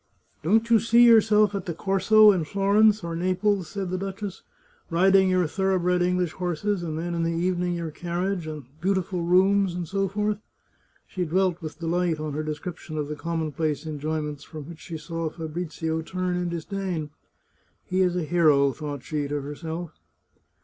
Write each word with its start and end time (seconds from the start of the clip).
"Don't 0.43 0.67
you 0.71 0.79
see 0.79 1.05
yourself 1.05 1.53
at 1.53 1.67
the 1.67 1.75
Corso, 1.75 2.31
in 2.31 2.43
Florence, 2.43 3.03
or 3.03 3.15
Naples," 3.15 3.67
said 3.67 3.91
the 3.91 3.99
duchess," 3.99 4.41
riding 4.89 5.29
your 5.29 5.45
thorough 5.45 5.77
bred 5.77 6.01
English 6.01 6.31
horses, 6.31 6.81
and 6.81 6.97
then 6.97 7.13
in 7.13 7.21
the 7.21 7.31
evening 7.31 7.73
your 7.75 7.91
carriage, 7.91 8.47
and 8.47 8.63
beautiful 8.81 9.21
rooms, 9.21 9.75
and 9.75 9.87
so 9.87 10.07
forth?" 10.07 10.39
She 11.07 11.23
dwelt 11.23 11.61
with 11.61 11.77
delight 11.77 12.19
on 12.19 12.33
her 12.33 12.41
description 12.41 12.97
of 12.97 13.09
the 13.09 13.15
commonplace 13.15 13.85
enjoyments 13.85 14.43
from 14.43 14.63
which 14.67 14.79
she 14.79 14.97
saw 14.97 15.29
Fabrizio 15.29 16.01
turn 16.01 16.35
in 16.35 16.49
disdain." 16.49 17.11
He 17.85 18.01
is 18.01 18.15
a 18.15 18.23
hero," 18.23 18.71
thought 18.71 19.03
she 19.03 19.27
to 19.27 19.39
herself. 19.41 19.91